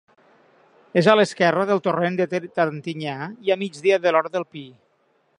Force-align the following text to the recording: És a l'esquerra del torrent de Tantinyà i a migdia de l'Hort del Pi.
És 1.01 1.09
a 1.11 1.13
l'esquerra 1.17 1.65
del 1.71 1.83
torrent 1.87 2.17
de 2.21 2.41
Tantinyà 2.61 3.15
i 3.49 3.53
a 3.57 3.61
migdia 3.65 4.01
de 4.07 4.15
l'Hort 4.15 4.35
del 4.39 4.47
Pi. 4.55 4.65